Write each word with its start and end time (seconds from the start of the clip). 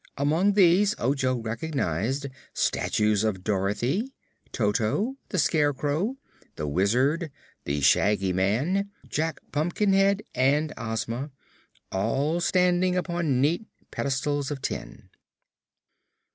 Among 0.17 0.53
these 0.53 0.95
Ojo 0.97 1.35
recognized 1.35 2.25
statues 2.55 3.23
of 3.23 3.43
Dorothy, 3.43 4.15
Toto, 4.51 5.17
the 5.29 5.37
Scarecrow, 5.37 6.17
the 6.55 6.67
Wizard, 6.67 7.29
the 7.65 7.81
Shaggy 7.81 8.33
Man, 8.33 8.89
Jack 9.07 9.39
Pumpkinhead 9.51 10.23
and 10.33 10.73
Ozma, 10.75 11.29
all 11.91 12.39
standing 12.41 12.95
upon 12.95 13.41
neat 13.41 13.67
pedestals 13.91 14.49
of 14.49 14.59
tin. 14.59 15.09